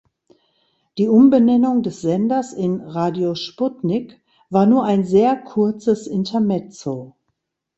[0.97, 7.15] Die Umbenennung des Senders in "Radio Sputnik" war nur ein sehr kurzes Intermezzo.